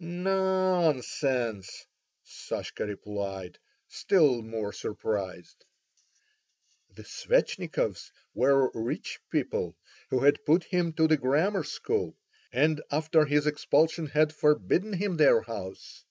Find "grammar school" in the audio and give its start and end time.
11.16-12.16